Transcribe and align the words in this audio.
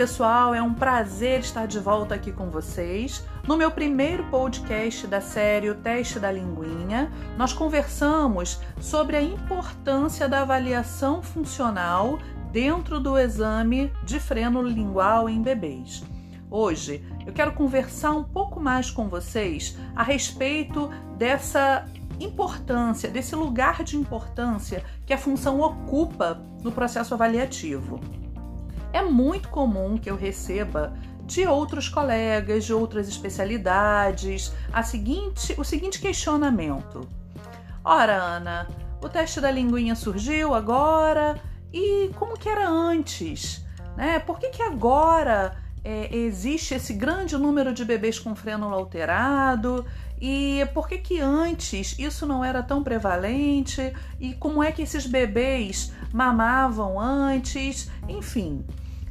pessoal, 0.00 0.54
é 0.54 0.62
um 0.62 0.74
prazer 0.74 1.40
estar 1.40 1.66
de 1.66 1.78
volta 1.78 2.14
aqui 2.14 2.30
com 2.30 2.50
vocês. 2.50 3.24
No 3.46 3.56
meu 3.56 3.70
primeiro 3.70 4.24
podcast 4.24 5.06
da 5.06 5.20
série 5.20 5.70
O 5.70 5.74
Teste 5.74 6.18
da 6.18 6.30
Linguinha, 6.30 7.10
nós 7.36 7.52
conversamos 7.52 8.60
sobre 8.78 9.16
a 9.16 9.22
importância 9.22 10.28
da 10.28 10.42
avaliação 10.42 11.22
funcional 11.22 12.18
dentro 12.52 13.00
do 13.00 13.18
exame 13.18 13.92
de 14.04 14.20
freno 14.20 14.62
lingual 14.62 15.28
em 15.28 15.42
bebês. 15.42 16.04
Hoje 16.50 17.04
eu 17.26 17.32
quero 17.32 17.52
conversar 17.52 18.12
um 18.12 18.24
pouco 18.24 18.60
mais 18.60 18.90
com 18.90 19.08
vocês 19.08 19.78
a 19.96 20.02
respeito 20.02 20.90
dessa 21.16 21.86
importância, 22.18 23.10
desse 23.10 23.34
lugar 23.34 23.82
de 23.82 23.96
importância 23.96 24.84
que 25.06 25.12
a 25.12 25.18
função 25.18 25.60
ocupa 25.60 26.40
no 26.62 26.70
processo 26.70 27.14
avaliativo. 27.14 28.00
É 28.92 29.02
muito 29.02 29.48
comum 29.48 29.96
que 29.96 30.10
eu 30.10 30.16
receba 30.16 30.92
de 31.24 31.46
outros 31.46 31.88
colegas, 31.88 32.64
de 32.64 32.72
outras 32.72 33.08
especialidades, 33.08 34.52
a 34.72 34.82
seguinte, 34.82 35.54
o 35.56 35.64
seguinte 35.64 36.00
questionamento. 36.00 37.06
Ora, 37.84 38.14
Ana, 38.14 38.66
o 39.02 39.08
teste 39.08 39.40
da 39.40 39.50
linguinha 39.50 39.94
surgiu 39.94 40.54
agora 40.54 41.40
e 41.72 42.10
como 42.18 42.36
que 42.36 42.48
era 42.48 42.68
antes? 42.68 43.64
Né? 43.96 44.18
Por 44.18 44.38
que, 44.38 44.48
que 44.48 44.62
agora 44.62 45.56
é, 45.84 46.14
existe 46.14 46.74
esse 46.74 46.92
grande 46.92 47.36
número 47.36 47.72
de 47.72 47.84
bebês 47.84 48.18
com 48.18 48.34
frênulo 48.34 48.74
alterado 48.74 49.84
e 50.20 50.66
por 50.74 50.86
que 50.86 50.98
que 50.98 51.20
antes 51.20 51.98
isso 51.98 52.26
não 52.26 52.44
era 52.44 52.62
tão 52.62 52.82
prevalente 52.82 53.92
e 54.20 54.34
como 54.34 54.62
é 54.62 54.70
que 54.70 54.82
esses 54.82 55.06
bebês 55.06 55.92
mamavam 56.12 57.00
antes, 57.00 57.90
enfim. 58.08 58.64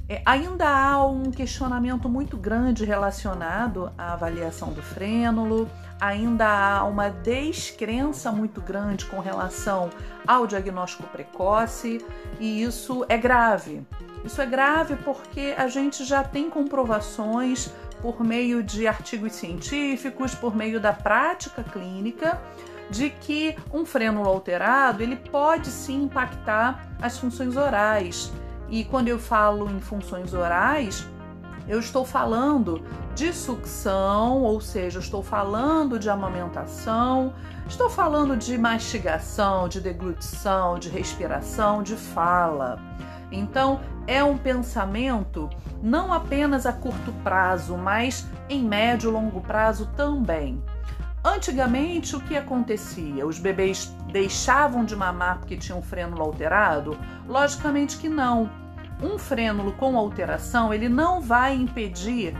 É, 0.08 0.24
ainda 0.26 0.68
há 0.68 1.06
um 1.06 1.30
questionamento 1.30 2.10
muito 2.10 2.36
grande 2.36 2.84
relacionado 2.84 3.92
à 3.96 4.14
avaliação 4.14 4.74
do 4.74 4.82
frênulo, 4.82 5.70
ainda 6.02 6.48
há 6.48 6.84
uma 6.84 7.10
descrença 7.10 8.32
muito 8.32 8.60
grande 8.60 9.06
com 9.06 9.20
relação 9.20 9.92
ao 10.26 10.48
diagnóstico 10.48 11.04
precoce, 11.10 12.04
e 12.40 12.64
isso 12.64 13.06
é 13.08 13.18
grave. 13.18 13.86
Isso 14.24 14.42
é 14.42 14.46
grave 14.46 14.96
porque 14.98 15.54
a 15.58 15.68
gente 15.68 16.04
já 16.04 16.24
tem 16.24 16.50
comprovações 16.50 17.72
por 18.02 18.24
meio 18.24 18.64
de 18.64 18.88
artigos 18.88 19.34
científicos, 19.34 20.34
por 20.34 20.56
meio 20.56 20.80
da 20.80 20.94
prática 20.94 21.64
clínica, 21.64 22.42
de 22.90 23.10
que 23.10 23.56
um 23.74 23.86
frênulo 23.86 24.28
alterado 24.28 25.04
ele 25.04 25.16
pode 25.16 25.68
sim 25.70 26.04
impactar 26.04 26.88
as 27.02 27.18
funções 27.18 27.56
orais. 27.56 28.32
E 28.70 28.84
quando 28.84 29.08
eu 29.08 29.20
falo 29.20 29.70
em 29.70 29.80
funções 29.80 30.34
orais, 30.34 31.06
eu 31.68 31.80
estou 31.80 32.04
falando 32.04 32.84
de 33.14 33.32
sucção, 33.32 34.42
ou 34.42 34.60
seja, 34.60 35.00
estou 35.00 35.22
falando 35.22 36.00
de 36.00 36.10
amamentação, 36.10 37.34
estou 37.68 37.90
falando 37.90 38.36
de 38.36 38.58
mastigação, 38.58 39.68
de 39.68 39.80
deglutição, 39.80 40.80
de 40.80 40.90
respiração, 40.90 41.84
de 41.84 41.96
fala. 41.96 42.80
Então, 43.32 43.80
é 44.10 44.24
um 44.24 44.36
pensamento 44.36 45.48
não 45.84 46.12
apenas 46.12 46.66
a 46.66 46.74
curto 46.74 47.14
prazo, 47.24 47.78
mas 47.78 48.28
em 48.50 48.64
médio 48.64 49.12
e 49.12 49.14
longo 49.14 49.40
prazo 49.40 49.88
também. 49.96 50.60
Antigamente, 51.24 52.16
o 52.16 52.20
que 52.20 52.36
acontecia? 52.36 53.28
Os 53.28 53.38
bebês 53.38 53.94
deixavam 54.12 54.84
de 54.84 54.96
mamar 54.96 55.38
porque 55.38 55.56
tinham 55.56 55.78
um 55.78 55.84
frênulo 55.84 56.24
alterado? 56.24 56.98
Logicamente 57.28 57.98
que 57.98 58.10
não. 58.10 58.50
Um 59.00 59.20
frênulo 59.20 59.74
com 59.74 59.96
alteração, 59.96 60.74
ele 60.74 60.90
não 60.90 61.22
vai 61.22 61.54
impedir 61.56 62.34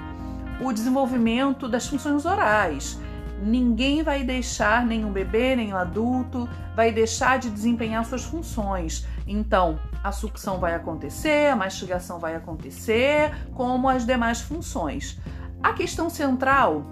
o 0.60 0.74
desenvolvimento 0.74 1.70
das 1.70 1.88
funções 1.88 2.26
orais. 2.26 3.00
Ninguém 3.44 4.02
vai 4.02 4.24
deixar, 4.24 4.86
nenhum 4.86 5.12
bebê, 5.12 5.56
nenhum 5.56 5.78
adulto, 5.78 6.50
vai 6.76 6.92
deixar 6.92 7.38
de 7.38 7.50
desempenhar 7.50 8.04
suas 8.06 8.24
funções. 8.24 9.06
Então, 9.32 9.80
a 10.04 10.12
sucção 10.12 10.58
vai 10.58 10.74
acontecer, 10.74 11.52
a 11.52 11.56
mastigação 11.56 12.18
vai 12.18 12.36
acontecer, 12.36 13.32
como 13.54 13.88
as 13.88 14.04
demais 14.04 14.42
funções. 14.42 15.20
A 15.62 15.72
questão 15.72 16.10
central 16.10 16.84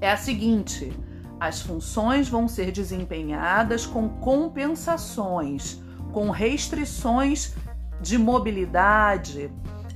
é 0.00 0.10
a 0.10 0.16
seguinte: 0.16 0.90
as 1.38 1.60
funções 1.60 2.26
vão 2.26 2.48
ser 2.48 2.72
desempenhadas 2.72 3.84
com 3.84 4.08
compensações, 4.08 5.78
com 6.10 6.30
restrições 6.30 7.54
de 8.00 8.16
mobilidade, 8.16 9.50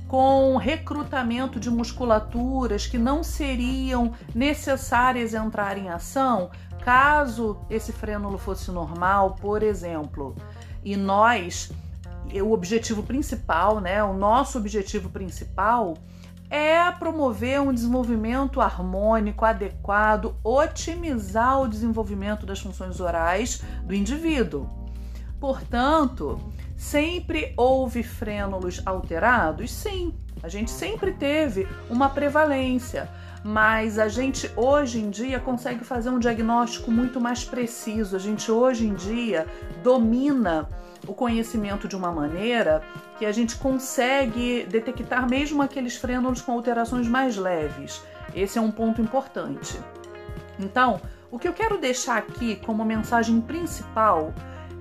com 0.07 0.55
recrutamento 0.57 1.59
de 1.59 1.71
musculaturas 1.71 2.85
que 2.85 2.99
não 2.99 3.23
seriam 3.23 4.13
necessárias 4.35 5.33
entrar 5.33 5.75
em 5.75 5.89
ação 5.89 6.51
caso 6.83 7.57
esse 7.69 7.91
frênulo 7.91 8.37
fosse 8.37 8.69
normal, 8.69 9.35
por 9.41 9.63
exemplo. 9.63 10.35
E 10.83 10.95
nós, 10.97 11.71
o 12.41 12.51
objetivo 12.51 13.03
principal, 13.03 13.79
né, 13.79 14.03
o 14.03 14.13
nosso 14.13 14.57
objetivo 14.57 15.09
principal 15.09 15.95
é 16.49 16.91
promover 16.91 17.59
um 17.61 17.73
desenvolvimento 17.73 18.61
harmônico, 18.61 19.43
adequado, 19.43 20.35
otimizar 20.43 21.61
o 21.61 21.67
desenvolvimento 21.67 22.45
das 22.45 22.59
funções 22.59 22.99
orais 22.99 23.63
do 23.83 23.95
indivíduo. 23.95 24.69
Portanto, 25.39 26.39
Sempre 26.83 27.53
houve 27.55 28.03
frênulos 28.03 28.81
alterados? 28.85 29.71
Sim, 29.71 30.13
a 30.43 30.49
gente 30.49 30.69
sempre 30.69 31.13
teve 31.13 31.65
uma 31.89 32.09
prevalência, 32.09 33.09
mas 33.41 33.97
a 33.97 34.09
gente 34.09 34.51
hoje 34.57 34.99
em 34.99 35.09
dia 35.09 35.39
consegue 35.39 35.85
fazer 35.85 36.09
um 36.09 36.19
diagnóstico 36.19 36.91
muito 36.91 37.21
mais 37.21 37.45
preciso. 37.45 38.17
A 38.17 38.19
gente 38.19 38.51
hoje 38.51 38.85
em 38.85 38.93
dia 38.93 39.47
domina 39.81 40.69
o 41.07 41.13
conhecimento 41.13 41.87
de 41.87 41.95
uma 41.95 42.11
maneira 42.11 42.83
que 43.17 43.25
a 43.25 43.31
gente 43.31 43.55
consegue 43.55 44.67
detectar 44.69 45.27
mesmo 45.27 45.61
aqueles 45.61 45.95
frênulos 45.95 46.41
com 46.41 46.51
alterações 46.51 47.07
mais 47.07 47.37
leves. 47.37 48.03
Esse 48.35 48.59
é 48.59 48.61
um 48.61 48.69
ponto 48.69 49.01
importante. 49.01 49.79
Então, 50.59 50.99
o 51.31 51.39
que 51.39 51.47
eu 51.47 51.53
quero 51.53 51.77
deixar 51.77 52.17
aqui 52.17 52.57
como 52.57 52.83
mensagem 52.83 53.39
principal 53.39 54.33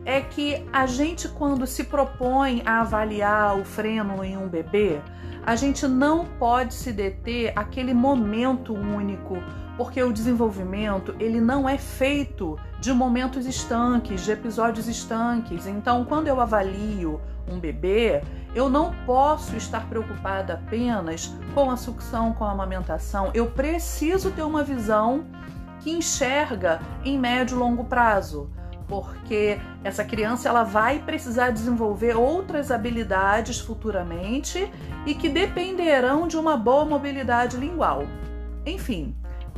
é 0.05 0.21
que 0.21 0.67
a 0.73 0.87
gente, 0.87 1.29
quando 1.29 1.67
se 1.67 1.85
propõe 1.85 2.63
a 2.67 2.81
avaliar 2.81 3.59
o 3.59 3.65
freno 3.65 4.25
em 4.25 4.37
um 4.37 4.49
bebê, 4.49 5.01
a 5.45 5.57
gente 5.57 5.87
não 5.87 6.25
pode 6.25 6.75
se 6.75 6.93
deter 6.93 7.53
aquele 7.57 7.93
momento 7.93 8.73
único, 8.75 9.37
porque 9.77 10.03
o 10.03 10.13
desenvolvimento 10.13 11.15
ele 11.19 11.41
não 11.41 11.69
é 11.69 11.77
feito 11.77 12.59
de 12.81 12.93
momentos 12.93 13.47
estanques, 13.47 14.25
de 14.25 14.33
episódios 14.33 14.87
estanques. 14.87 15.67
Então, 15.67 16.05
quando 16.05 16.29
eu 16.29 16.41
avalio 16.41 17.21
um 17.49 17.59
bebê, 17.59 18.23
eu 18.55 18.69
não 18.69 18.93
posso 19.05 19.57
estar 19.57 19.89
preocupada 19.89 20.55
apenas 20.55 21.35
com 21.55 21.71
a 21.71 21.77
sucção, 21.77 22.33
com 22.33 22.45
a 22.45 22.53
amamentação. 22.53 23.31
Eu 23.35 23.47
preciso 23.51 24.31
ter 24.31 24.43
uma 24.43 24.63
visão 24.63 25.25
que 25.81 25.91
enxerga 25.91 26.81
em 27.05 27.19
médio 27.19 27.57
e 27.57 27.59
longo 27.59 27.85
prazo 27.85 28.49
porque 28.93 29.59
essa 29.83 30.05
criança 30.05 30.51
ela 30.51 30.65
vai 30.65 30.99
precisar 30.99 31.49
desenvolver 31.49 32.15
outras 32.15 32.71
habilidades 32.71 33.59
futuramente 33.59 34.71
e 35.07 35.15
que 35.15 35.31
dependerão 35.31 36.29
de 36.29 36.37
uma 36.37 36.59
boa 36.59 36.85
mobilidade 36.85 37.57
lingual. 37.57 38.05
Enfim, 38.67 39.17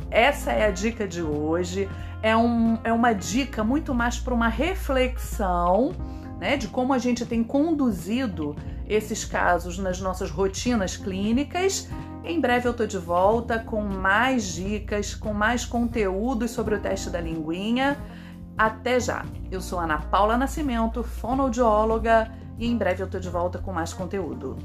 essa 0.09 0.53
é 0.53 0.65
a 0.65 0.71
dica 0.71 1.05
de 1.05 1.21
hoje. 1.21 1.89
É, 2.23 2.35
um, 2.37 2.79
é 2.81 2.93
uma 2.93 3.11
dica 3.11 3.61
muito 3.61 3.93
mais 3.93 4.17
para 4.17 4.33
uma 4.33 4.47
reflexão 4.47 5.91
né, 6.39 6.55
de 6.55 6.69
como 6.69 6.93
a 6.93 6.97
gente 6.97 7.25
tem 7.25 7.43
conduzido 7.43 8.55
esses 8.87 9.25
casos 9.25 9.77
nas 9.77 9.99
nossas 9.99 10.31
rotinas 10.31 10.95
clínicas. 10.95 11.89
Em 12.23 12.39
breve 12.39 12.69
eu 12.69 12.73
tô 12.73 12.85
de 12.87 12.97
volta 12.97 13.59
com 13.59 13.81
mais 13.81 14.45
dicas, 14.45 15.13
com 15.13 15.33
mais 15.33 15.65
conteúdos 15.65 16.51
sobre 16.51 16.75
o 16.75 16.79
teste 16.79 17.09
da 17.09 17.19
linguinha. 17.19 17.97
Até 18.57 19.01
já! 19.01 19.25
Eu 19.51 19.59
sou 19.59 19.79
Ana 19.79 19.97
Paula 19.97 20.37
Nascimento, 20.37 21.03
fonoaudióloga, 21.03 22.31
e 22.57 22.65
em 22.65 22.77
breve 22.77 23.03
eu 23.03 23.09
tô 23.09 23.19
de 23.19 23.29
volta 23.29 23.59
com 23.59 23.73
mais 23.73 23.93
conteúdo. 23.93 24.57